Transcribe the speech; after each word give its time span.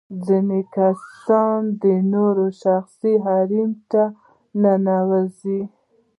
ځينې 0.25 0.59
کسان 0.77 1.59
د 1.81 1.83
نورو 2.13 2.45
شخصي 2.63 3.13
حريم 3.25 3.71
ته 3.91 4.03
ورننوزي. 4.61 5.61